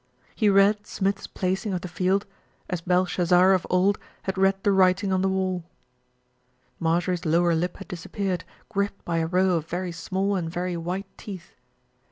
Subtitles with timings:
[0.33, 2.25] He read Smith's placing of the field
[2.67, 5.63] as Belshazzar of old had read the writing on the wall.
[6.79, 11.05] Marjorie's lower lip had disappeared, gripped by a row of very small and very white
[11.19, 11.53] teeth.